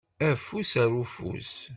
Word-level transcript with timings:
Afus 0.27 0.71
ar 0.83 0.91
ufus. 1.01 1.51